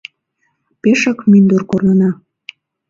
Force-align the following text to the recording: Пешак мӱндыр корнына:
Пешак 0.81 1.19
мӱндыр 1.29 1.61
корнына: 1.69 2.11